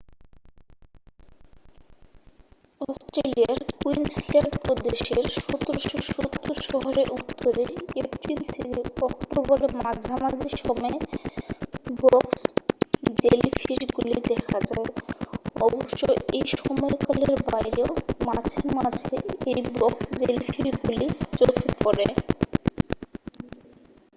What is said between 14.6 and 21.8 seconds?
যায়। অবশ্য এই সময়কালের বাইরেও মাঝে মাঝে এই বক্স জেলিফিশগুলি চোখে